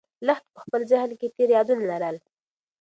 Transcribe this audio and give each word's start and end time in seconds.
لښتې 0.27 0.49
په 0.55 0.59
خپل 0.63 0.81
ذهن 0.91 1.11
کې 1.19 1.27
تېر 1.35 1.49
یادونه 1.57 1.83
لرل. 1.91 2.15